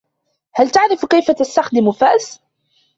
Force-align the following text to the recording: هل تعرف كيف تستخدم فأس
هل 0.55 0.69
تعرف 0.69 1.05
كيف 1.05 1.31
تستخدم 1.31 1.91
فأس 1.91 2.39